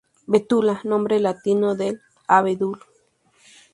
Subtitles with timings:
[0.33, 2.79] Betula: nombre latino del abedul.